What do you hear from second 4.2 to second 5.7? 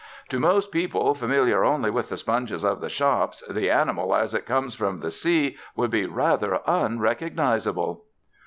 it comes from the sea